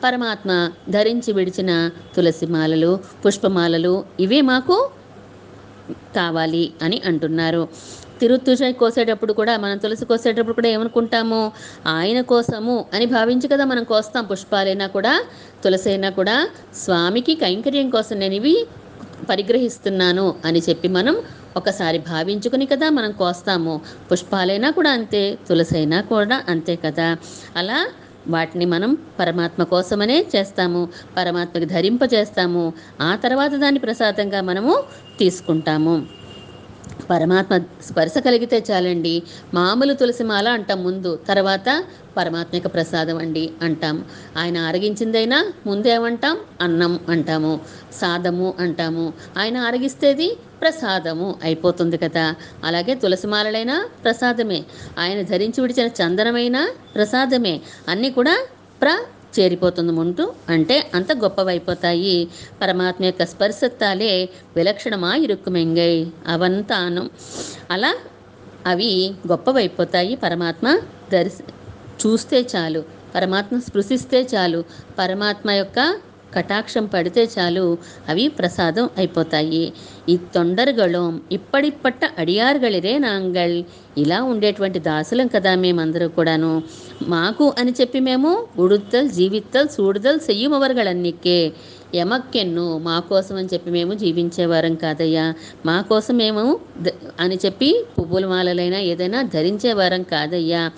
పరమాత్మ 0.04 0.70
ధరించి 0.88 1.32
విడిచిన 1.32 1.90
తులసి 2.16 2.46
మాలలు 2.46 2.98
పుష్పమాలలు 3.26 4.04
ఇవే 4.20 4.40
మాకు 4.40 4.90
కావాలి 6.16 6.72
అని 6.82 7.02
అంటున్నారు. 7.04 7.68
తిరుత్తుజై 8.20 8.72
కోసేటప్పుడు 8.72 9.32
కూడా 9.32 9.56
మనం 9.56 9.78
తులసి 9.78 10.04
కోసేటప్పుడు 10.04 10.54
కూడా 10.54 10.68
ఏమనుకుంటాము? 10.68 11.52
ఆయన 11.86 12.20
కోసము 12.20 12.84
అని 12.94 13.06
భావించి 13.06 13.48
కదా 13.48 13.64
మనం 13.64 13.84
కోస్తాం. 13.84 14.24
పుష్పాలైనా 14.24 14.86
కూడా 14.86 15.22
తులసి 15.64 15.88
అయినా 15.88 16.10
కూడా 16.10 16.48
స్వామికి 16.74 17.34
కైంకర్యం 17.34 17.90
కోసం 17.90 18.18
నేను 18.18 18.34
ఇవి 18.34 18.66
పరిగ్రహిస్తున్నాను 19.28 20.34
అని 20.44 20.62
చెప్పి 20.68 20.88
మనం 20.88 21.16
ఒకసారి 21.56 21.98
భావించుకుని 21.98 22.66
కదా 22.66 22.90
మనం 22.90 23.12
కోస్తాము. 23.12 23.80
పుష్పాలైనా 24.12 24.70
కూడా 24.70 24.90
అంతే 24.90 25.38
తులసి 25.48 25.76
అయినా 25.76 26.00
కూడా 26.00 26.42
అంతే 26.48 26.76
కదా. 26.76 27.16
అలా 27.56 27.86
వాటిని 28.26 28.64
మనం 28.64 28.98
పరమాత్మ 29.20 29.62
కోసమనే 29.62 30.26
చేస్తాము 30.36 30.88
పరమాత్మకి 31.16 31.64
ధరింపజేస్తాము. 31.64 32.72
ఆ 33.00 33.16
తర్వాత 33.16 33.50
దాన్ని 33.50 33.80
ప్రసాదంగా 33.80 34.40
మనము 34.40 34.82
తీసుకుంటాము. 35.18 36.06
పరమాత్మ 37.10 37.58
స్పర్శ 37.58 38.18
కలిగితే 38.18 38.64
చాలండి. 38.70 39.22
మామూలు 39.54 39.94
తులసిమాల 39.94 40.48
అంటాం 40.48 40.82
ముందు 40.84 41.18
తర్వాత 41.28 41.84
పరమాత్మ 42.16 42.56
యొక్క 42.56 42.74
ప్రసాదం 42.74 43.18
అండి 43.18 43.50
అంటాం. 43.62 44.04
ఆయన 44.38 44.58
ఆరగించిందైనా 44.58 45.52
ముందేమంటాం 45.66 46.38
అన్నం 46.60 47.00
అంటాము 47.08 47.60
సాదము 47.92 48.54
అంటాము. 48.58 49.12
ఆయన 49.38 49.56
ఆరగిస్తేది 49.56 50.36
ప్రసాదము 50.60 51.34
అయిపోతుంది 51.42 51.96
కదా. 51.96 52.34
అలాగే 52.64 52.94
తులసిమాలలైనా 52.94 53.88
ప్రసాదమే. 54.04 54.64
ఆయన 54.98 55.22
ధరించి 55.22 55.60
విడిచిన 55.60 55.86
చందనమైనా 55.86 56.72
ప్రసాదమే. 56.94 57.60
అన్నీ 57.88 58.10
కూడా 58.10 58.46
ప్ర 58.82 59.04
చేరిపోతుంది 59.40 59.92
ముందు. 59.92 60.34
అంటే 60.48 60.90
అంత 60.94 61.12
గొప్పవైపోతాయి. 61.12 62.28
పరమాత్మ 62.62 63.04
యొక్క 63.04 63.24
స్పర్శత్తాలే 63.24 64.28
విలక్షణమా 64.56 65.14
ఇరుక్కుమెంగై. 65.14 66.06
అవంతాను. 66.26 67.10
అలా 67.70 67.94
అవి 68.66 69.14
గొప్పవైపోతాయి. 69.28 70.16
పరమాత్మ 70.16 70.78
దర్శ 71.12 71.32
చూస్తే 72.06 72.46
చాలు. 72.56 72.84
పరమాత్మ 73.14 73.58
స్పృశిస్తే 73.58 74.28
చాలు. 74.34 74.64
పరమాత్మ 74.98 75.50
యొక్క 75.50 75.98
కటాక్షం 76.34 76.86
పడితే 76.86 77.28
చాలు 77.38 77.78
అవి 78.08 78.28
ప్రసాదం 78.28 78.90
అయిపోతాయి. 78.98 79.72
ఈ 80.08 80.16
తొండరుగళం 80.16 81.20
ఇప్పటిప్పట్ట 81.32 82.00
అడియారుగళిరే 82.18 82.98
నాంగళ్ 82.98 83.62
ఇలా 83.98 84.22
ఉండేటువంటి 84.22 84.78
దాసులం 84.78 85.26
కదా 85.26 85.54
మేమందరూ 85.54 86.08
కూడాను. 86.08 86.62
మాకు 87.08 87.54
అని 87.58 87.74
చెప్పి 87.80 88.00
మేము 88.00 88.46
ఉడుత్తల్ 88.58 89.10
జీవిత్తల్ 89.10 89.68
సూడుదల్ 89.68 90.20
చెయ్యుమవరగళన్నిక్కే 90.30 91.52
ఎమక్కెన్ను 91.94 92.78
మా 92.78 93.00
కోసం 93.00 93.36
అని 93.36 93.48
చెప్పి 93.52 93.70
మేము 93.70 93.94
జీవించేవారం 93.94 94.74
కాదయ్యా. 94.74 95.34
మా 95.66 95.80
కోసం 95.80 96.16
మేము 96.16 96.60
ద- 96.82 96.88
అని 97.20 97.38
చెప్పి 97.46 97.84
పువ్వుల 97.98 98.26
మాలలైనా 98.26 98.78
ఏదైనా 98.78 99.22
ధరించేవారం 99.22 100.02
కాదయ్యా. 100.02 100.70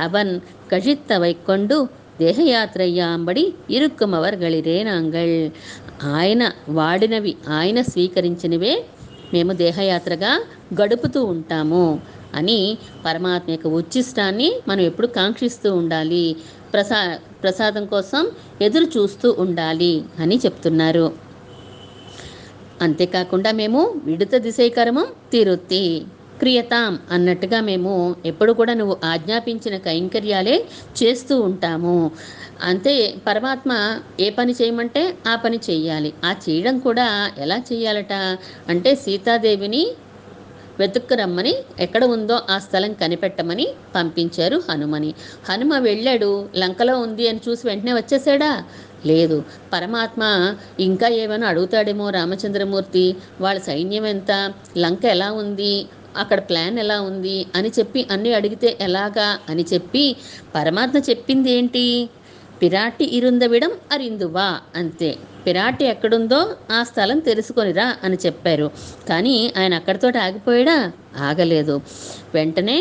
అవన్ 0.00 0.40
కజిత్త 0.72 1.12
వైకొండు 1.12 2.05
దేహయాత్రయ్యాంబడి 2.20 3.54
ఇరుక్కుమవర్గళిరే 3.70 4.82
నాంగళ్ 4.82 5.50
ఆయన 6.06 6.52
వాడినవి 6.68 7.36
ఆయన 7.48 7.82
స్వీకరించినవే 7.82 8.84
మేము 9.34 9.52
దేహయాత్రగా 9.52 10.40
గడుపుతూ 10.82 11.24
ఉంటాము 11.24 12.00
అని 12.34 12.78
పరమాత్మ 13.04 13.50
యొక్క 13.50 13.66
ఉచ్చిష్టాన్ని 13.66 14.52
మనం 14.68 14.80
ఎప్పుడు 14.80 15.06
కాంక్షిస్తూ 15.06 15.74
ఉండాలి. 15.74 16.36
ప్రసా 16.72 17.18
ప్రసాదం 17.42 17.86
కోసం 17.86 18.30
ఎదురు 18.60 18.84
చూస్తూ 18.84 19.36
ఉండాలి 19.38 20.04
అని 20.18 20.36
చెప్తున్నారు. 20.36 21.12
అంతేకాకుండా 22.82 23.52
మేము 23.52 23.94
విడుత 24.04 24.36
దిశైకరమం 24.36 25.06
తిరుత్తి 25.32 26.06
క్రియతాం 26.40 26.98
అన్నట్టుగా 27.10 27.60
మేము 27.60 27.92
ఎప్పుడు 28.26 28.52
కూడా 28.52 28.74
నువ్వు 28.74 28.96
ఆజ్ఞాపించిన 29.04 29.76
కైంకర్యాలే 29.78 30.56
చేస్తూ 31.00 31.40
ఉంటాము. 31.40 31.98
అంతే 32.62 32.94
పరమాత్మ 33.26 33.72
ఏ 34.20 34.30
పని 34.30 34.52
చేయమంటే 34.52 35.02
ఆ 35.26 35.36
పని 35.36 35.60
చేయాలి. 35.68 36.14
ఆ 36.24 36.32
చేయడం 36.44 36.78
కూడా 36.78 37.06
ఎలా 37.38 37.58
చేయాలట? 37.70 38.14
అంటే 38.68 38.94
సీతాదేవిని 38.96 39.82
వెతుక్కు 40.78 41.14
రమ్మని 41.14 41.52
ఎక్కడ 41.80 42.04
ఉందో 42.06 42.42
ఆ 42.50 42.58
స్థలం 42.58 42.92
కనిపెట్టమని 42.92 43.66
పంపించారు 43.94 44.62
హనుమని. 44.68 45.10
హనుమ 45.48 45.78
వెళ్ళాడు. 45.78 46.30
లంకలో 46.56 46.98
ఉంది 46.98 47.28
అని 47.28 47.40
చూసి 47.46 47.68
వెంటనే 47.68 47.92
వచ్చేసాడా? 47.92 48.50
లేదు. 49.06 49.38
పరమాత్మ 49.72 50.22
ఇంకా 50.78 51.08
ఏమైనా 51.14 51.46
అడుగుతాడేమో 51.46 52.10
రామచంద్రమూర్తి 52.10 53.04
వాళ్ళ 53.40 53.60
సైన్యం 53.60 54.06
ఎంత 54.06 54.32
లంక 54.78 55.04
ఎలా 55.06 55.32
ఉంది 55.34 55.74
అక్కడ 56.16 56.40
ప్లాన్ 56.40 56.78
ఎలా 56.78 57.00
ఉంది 57.00 57.46
అని 57.54 57.72
చెప్పి 57.78 58.06
అన్నీ 58.10 58.32
అడిగితే 58.32 58.76
ఎలాగా 58.80 59.38
అని 59.48 59.64
చెప్పి 59.72 60.04
పరమాత్మ 60.54 60.98
చెప్పింది 60.98 61.50
ఏంటి? 61.50 61.86
పిరాటి 62.62 63.16
ఇరుందవిడం 63.16 63.72
అరిందువా 63.92 64.48
అంతే. 64.76 65.10
పిరాటి 65.46 65.84
ఎక్కడుందో 65.84 66.38
ఆ 66.70 66.82
స్థలం 66.82 67.18
తెలుసుకొనిరా 67.18 67.96
అని 68.04 68.18
చెప్పారు. 68.26 68.70
కానీ 69.08 69.52
ఆయన 69.58 69.74
అక్కడితో 69.74 70.08
ఆగిపోయాడా? 70.20 70.76
ఆగలేదు. 71.18 71.80
వెంటనే 72.34 72.78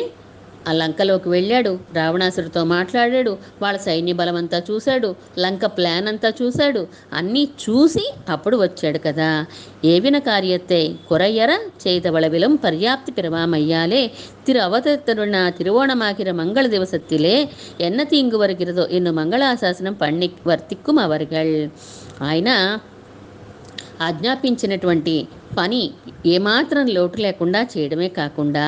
ఆ 0.68 0.72
లంకలోకి 0.72 1.30
వెళ్ళాడు. 1.30 1.80
రావణాసుడితో 1.94 2.64
మాట్లాడాడు. 2.64 3.38
వాళ్ళ 3.62 3.80
సైన్య 3.80 4.14
బలమంతా 4.14 4.62
చూశాడు. 4.72 5.16
లంక 5.40 5.66
ప్లాన్ 5.66 6.08
అంతా 6.08 6.34
చూశాడు. 6.42 6.88
అన్నీ 7.14 7.50
చూసి 7.64 8.14
అప్పుడు 8.30 8.58
వచ్చాడు 8.58 8.98
కదా. 8.98 9.46
ఏవిన 9.86 10.18
కార్యత్తే 10.20 10.96
కొరయ్యర 11.10 11.60
చేత 11.88 12.08
వళవిలం 12.08 12.56
పర్యాప్తి 12.56 13.12
తిరు 13.12 13.30
திரு 14.46 14.60
அவதரித்தருணா 14.60 15.50
తిరువోణమాకిర 15.50 16.32
మంగళ 16.32 16.68
దివసత్తిలే. 16.68 17.50
ఎన్న 17.82 18.04
தீங்கு 18.04 18.38
வருகிறதோ 18.38 18.88
ఎన్ను 18.92 19.12
మంగళాశాసనం 19.12 19.94
పండి 19.94 20.32
வர்த்திக்கும் 20.48 21.00
அவர்கள் 21.00 21.70
ఆయన 22.22 22.80
ఆజ్ఞాపించినటువంటి 24.02 25.28
పని 25.58 25.92
ఏమాత్రం 26.26 26.86
లోటు 26.86 27.18
లేకుండా 27.18 27.68
చేయడమే 27.78 28.08
కాకుండా 28.08 28.66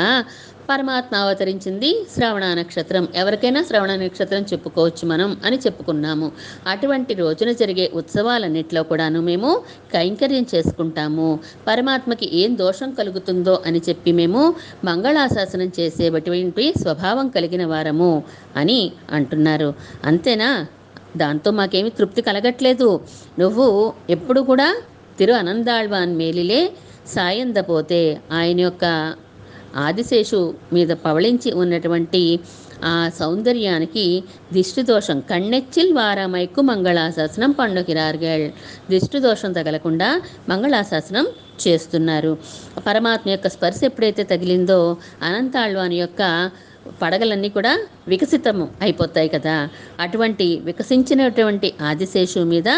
పరమాత్మ 0.69 1.15
అవతరించింది 1.15 2.05
శ్రవణ 2.15 2.53
నక్షత్రం. 2.53 3.07
ఎవరికైనా 3.15 3.63
శ్రవణ 3.63 3.95
నక్షత్రం 3.95 4.41
చెప్పుకోవచ్చు 4.41 5.07
మనం 5.07 5.37
అని 5.45 5.57
చెప్పుకున్నాము. 5.57 6.31
అటువంటి 6.67 7.13
రోజున 7.13 7.51
జరిగే 7.51 7.91
ఉత్సవాలన్నింటిలో 7.93 8.83
కూడాను 8.83 9.21
మేము 9.21 9.61
కైంకర్యం 9.93 10.45
చేసుకుంటాము. 10.55 11.39
పరమాత్మకి 11.67 12.37
ఏం 12.37 12.57
దోషం 12.57 12.91
కలుగుతుందో 12.91 13.63
అని 13.65 13.81
చెప్పి 13.89 14.11
మేము 14.11 14.55
మంగళాశాసనం 14.83 15.71
చేసేటువంటి 15.79 16.73
స్వభావం 16.81 17.27
కలిగిన 17.27 17.65
వారము 17.65 18.23
అని 18.55 18.91
అంటున్నారు. 19.11 19.73
అంతేనా? 20.05 20.65
దాంతో 21.17 21.51
మాకేమి 21.51 21.89
తృప్తి 21.89 22.21
కలగట్లేదు. 22.21 22.99
నువ్వు 23.39 23.93
ఎప్పుడు 24.09 24.41
కూడా 24.41 24.75
తిరు 25.19 25.33
అనందాళ్వాన్ 25.33 26.17
మేలిలే 26.17 26.71
సాయందపోతే 27.07 28.21
ఆయన 28.31 28.59
యొక్క 28.59 28.85
ఆదిశేషు 29.75 30.53
మీద 30.73 30.89
పవళించి 30.89 31.51
ఉన్నటువంటి 31.51 32.39
ఆ 32.83 33.09
సౌందర్యానికి 33.19 34.23
దిష్టి 34.53 34.81
దోషం 34.81 35.19
కన్నెచ్చిల్ 35.19 35.93
వారామైకు 35.93 36.61
మంగళాశాసనం 36.61 37.51
పండుగిరార్గల్ 37.51 38.49
దిష్టి 38.89 39.19
దోషం 39.19 39.53
తగలకుండా 39.53 40.21
మంగళాశాసనం 40.49 41.27
చేస్తున్నారు. 41.67 42.37
పరమాత్మ 42.87 43.29
యొక్క 43.29 43.47
స్పర్శ 43.47 43.79
ఎప్పుడైతే 43.83 44.23
తగిలిందో 44.23 44.97
అనంతాళ్వాని 45.23 45.95
యొక్క 45.95 46.51
పడగలన్నీ 47.01 47.49
కూడా 47.49 47.79
వికసితం 48.07 48.67
అయిపోతాయి 48.81 49.29
కదా. 49.29 49.69
అటువంటి 49.99 50.61
వికసించినటువంటి 50.63 51.73
ఆదిశేషు 51.81 52.39
మీద 52.39 52.69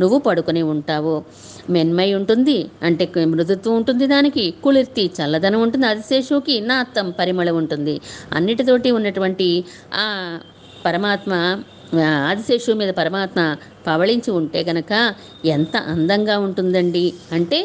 నువ్వు 0.00 0.18
పడుకొని 0.18 0.62
ఉంటావు. 0.62 1.24
మెన్మై 1.70 2.14
ఉంటుంది. 2.14 2.58
అంటే 2.82 3.04
మృదుత్వం 3.26 3.74
ఉంటుంది 3.76 4.06
దానికి 4.06 4.44
కుళిర్తి 4.64 5.10
చల్లదనం 5.18 5.62
ఉంటుంది. 5.62 5.86
ఆదిశేషువుకి 5.86 6.60
నాత్తం 6.70 7.08
పరిమళం 7.18 7.56
ఉంటుంది. 7.56 7.96
అన్నిటితోటి 8.32 8.90
ఉన్నటువంటి 8.90 9.48
ఆ 9.94 10.06
పరమాత్మ 10.86 11.32
ఆదిశేషువు 11.92 12.26
ఆదిశేషు 12.28 12.72
మీద 12.72 12.90
పరమాత్మ 12.90 13.40
పవళించి 13.86 14.30
ఉంటే 14.30 14.60
గనక 14.64 14.92
ఎంత 15.48 15.76
అందంగా 15.92 16.38
ఉంటుందండి. 16.38 17.04
అంటే 17.32 17.58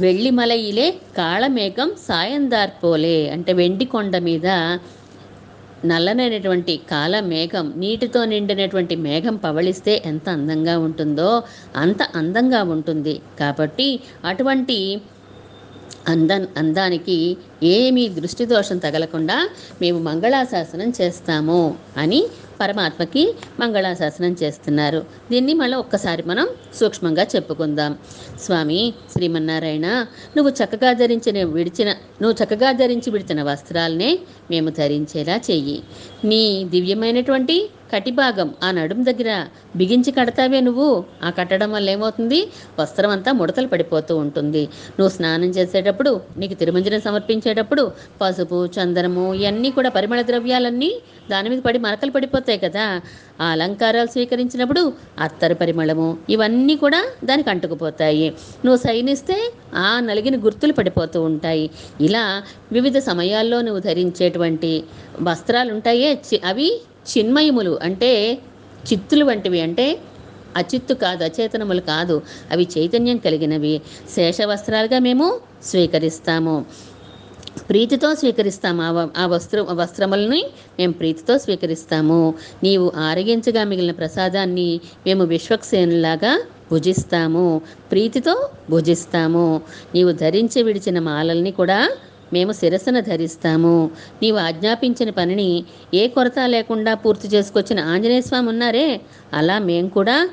వెళ్ళిమలయిలే 0.00 0.86
కాళమేఘం 1.18 1.90
సాయందార్పోలే. 2.08 3.18
అంటే 3.34 3.52
వెండి 3.52 3.84
కొండ 3.84 4.16
మీద 4.28 4.48
నల్లనైనటువంటి 5.84 6.80
కాల 6.90 7.20
మేఘం 7.20 7.72
నీటితో 7.76 8.24
నిండినటువంటి 8.24 8.96
మేఘం 8.96 9.36
పవళిస్తే 9.36 10.02
ఎంత 10.06 10.28
అందంగా 10.28 10.78
ఉంటుందో 10.78 11.42
అంత 11.76 12.02
అందంగా 12.02 12.62
ఉంటుంది. 12.62 13.20
కాబట్టి 13.38 14.00
అటువంటి 14.24 15.00
అంద 16.08 16.32
అందానికి 16.56 17.36
ఏమీ 17.62 18.08
దృష్టి 18.08 18.46
దోషం 18.46 18.78
తగలకుండా 18.78 19.48
మేము 19.82 19.98
మంగళాశాసనం 19.98 20.92
చేస్తాము 21.00 21.76
అని 21.96 22.20
పరమాత్మకి 22.60 23.34
మంగళాశాసనం 23.60 24.36
చేస్తున్నారు. 24.42 25.04
దీన్ని 25.30 25.54
మళ్ళీ 25.54 25.76
ఒక్కసారి 25.76 26.22
మనం 26.22 26.48
సూక్ష్మంగా 26.74 27.26
చెప్పుకుందాం. 27.36 27.98
స్వామి 28.40 28.92
శ్రీమన్నారాయణ 29.12 29.86
నువ్వు 30.36 30.50
చక్కగా 30.50 30.92
ధరించిన 30.92 31.44
విడిచిన 31.44 31.90
నువ్వు 32.22 32.34
చక్కగా 32.44 32.72
ధరించి 32.72 33.10
విడిచిన 33.10 33.42
వస్త్రాలనే 33.42 34.18
మేము 34.50 34.70
ధరించేలా 34.70 35.36
చెయ్యి. 35.50 35.82
నీ 36.24 36.64
దివ్యమైనటువంటి 36.64 37.70
కటిభాగం 37.92 38.54
ఆ 38.62 38.70
నడుం 38.70 39.04
దగ్గర 39.04 39.46
బిగించి 39.76 40.12
కడతావే 40.12 40.60
నువ్వు. 40.60 41.04
ఆ 41.22 41.30
కట్టడం 41.30 41.72
వల్ల 41.72 41.90
ఏమవుతుంది? 41.90 42.48
వస్త్రం 42.80 43.10
అంతా 43.10 43.32
ముడతలు 43.32 43.66
పడిపోతూ 43.66 44.16
ఉంటుంది. 44.16 44.62
నువ్వు 45.00 45.08
స్నానం 45.08 45.44
చేసేటప్పుడు 45.44 46.20
నీకు 46.36 46.54
తిరుమంజనం 46.54 47.00
సమర్పించేటప్పుడు 47.00 47.92
పసుపు 48.20 48.66
చందనము 48.66 49.34
ఇవన్నీ 49.34 49.70
కూడా 49.70 49.88
పరిమళ 49.88 50.22
ద్రవ్యాలన్నీ 50.22 50.92
దాని 51.30 51.48
మీద 51.48 51.58
పడి 51.58 51.78
మరకలు 51.78 52.10
పడిపోతాయి 52.10 52.58
కదా. 52.58 53.00
ఆ 53.40 53.44
అలంకారాలు 53.44 54.06
స్వీకరించినప్పుడు 54.06 54.92
అత్తరు 55.18 55.54
పరిమళము 55.54 56.18
ఇవన్నీ 56.30 56.76
కూడా 56.76 57.04
దానికి 57.24 57.50
అంటుకుపోతాయి. 57.50 58.28
నువ్వు 58.64 58.76
సైనిస్తే 58.76 59.52
ఆ 59.74 60.00
నలిగిన 60.00 60.44
గుర్తులు 60.44 60.72
పడిపోతూ 60.72 61.22
ఉంటాయి. 61.22 61.70
ఇలా 62.00 62.42
వివిధ 62.72 62.98
సమయాల్లో 62.98 63.62
నువ్వు 63.62 63.80
ధరించేటువంటి 63.80 64.84
వస్త్రాలు 65.22 65.72
ఉంటాయే 65.72 66.14
చి- 66.14 66.40
అవి 66.44 66.80
చిన్మయములు 67.08 67.78
అంటే 67.82 68.38
చిత్తులు 68.92 69.24
వంటివి 69.24 69.60
అంటే 69.60 69.98
అచిత్తు 70.56 70.94
కాదు 70.94 71.24
అచేతనములు 71.24 71.80
కాదు. 71.80 72.22
అవి 72.50 72.68
చైతన్యం 72.78 73.16
కలిగినవి. 73.16 73.80
శేష 74.14 74.36
వస్త్రాలుగా 74.44 74.98
మేము 74.98 75.40
స్వీకరిస్తాము. 75.64 76.64
ప్రీతితో 77.68 78.14
స్వీకరిస్తాము. 78.14 78.82
ఆ 78.82 79.08
ఆ 79.16 79.26
వస్త్ర 79.26 79.60
వస్త్రములని 79.60 80.44
మేము 80.78 80.92
ప్రీతితో 80.92 81.38
స్వీకరిస్తాము. 81.38 82.34
నీవు 82.62 82.92
ఆరగించగా 82.96 83.64
మిగిలిన 83.64 83.90
ప్రసాదాన్ని 83.90 84.80
మేము 85.06 85.24
విశ్వక్సేనులాగా 85.24 86.42
భుజిస్తాము. 86.72 87.60
ప్రీతితో 87.90 88.50
భుజిస్తాము. 88.70 89.60
నీవు 89.94 90.12
ధరించి 90.12 90.62
విడిచిన 90.62 90.98
మాలల్ని 90.98 91.50
కూడా 91.50 91.90
మేము 92.32 92.52
శిరసన 92.52 93.00
ధరిస్తాము. 93.00 93.90
నీవు 94.22 94.38
ఆజ్ఞాపించిన 94.38 95.10
పనిని 95.10 95.64
ఏ 95.94 96.08
కొరత 96.08 96.38
లేకుండా 96.46 96.94
పూర్తి 96.94 97.28
చేసుకొచ్చిన 97.28 97.80
ఆంజనేయ 97.80 98.20
స్వామి 98.20 98.48
ఉన్నారే? 98.48 99.00
అలా 99.32 99.58
మేము 99.58 99.88
కూడా 99.88 100.28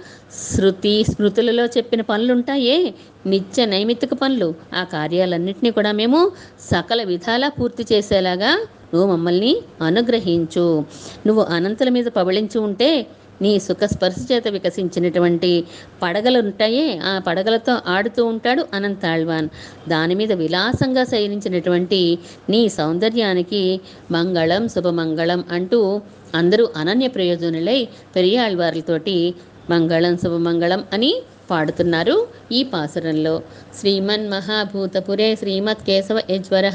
శృతి 0.53 1.03
స్మృతులలో 1.03 1.65
చెప్పిన 1.65 2.01
పనులుంటాయే. 2.01 2.93
నిత్య 3.25 3.65
నైమిత్తిక 3.65 4.13
పనులు. 4.13 4.53
ఆ 4.73 4.83
కార్యాలన్నింటినీ 4.83 5.71
కూడా 5.71 5.91
మేము 5.91 6.31
సకల 6.59 7.03
విధాలా 7.03 7.49
పూర్తి 7.49 7.85
చేసేలాగా 7.93 8.65
నువ్వు 8.93 9.11
మమ్మల్ని 9.11 9.61
అనుగ్రహించు. 9.81 10.85
నువ్వు 11.27 11.43
అనంతుల 11.43 11.89
మీద 11.89 12.05
పబళించి 12.05 12.57
ఉంటే 12.59 13.05
నీ 13.41 13.59
సుఖ 13.59 13.83
స్పర్శ 13.83 14.31
చేత 14.31 14.47
వికసించినటువంటి 14.47 15.63
పడగలు 16.03 16.39
ఉంటాయే 16.39 16.97
ఆ 16.97 17.19
పడగలతో 17.27 17.77
ఆడుతూ 17.87 18.25
ఉంటాడు 18.25 18.65
అనంతాళ్వాన్ 18.73 19.49
దాని 19.89 20.15
మీద 20.15 20.31
విలాసంగా 20.31 21.03
శయనించినటువంటి 21.03 22.19
నీ 22.49 22.69
సౌందర్యానికి 22.69 23.81
మంగళం 24.11 24.67
శుభమంగళం 24.67 25.43
అంటూ 25.51 26.01
అందరూ 26.35 26.69
అనన్య 26.75 27.07
ప్రయోజనులై 27.07 27.87
పెరియాళ్వార్లతోటి 28.15 29.35
మంగళం 29.69 30.17
శుభమంగళం 30.17 30.83
అని 30.93 31.21
పాడుతున్నారు 31.51 32.27
ఈ 32.51 32.63
పాసురంలో. 32.63 33.41
శ్రీమన్ 33.79 34.29
మహాభూతపురే 34.29 35.35
శ్రీమత్ 35.35 35.85
కేశవ 35.85 36.21
యజ్వర 36.29 36.69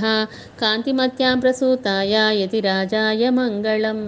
కాంతిమత్యాం 0.60 1.40
ప్రసూతాయ 1.40 2.14
యతి 2.32 2.60
రాజాయ 2.60 3.30
మంగళం. 3.30 4.00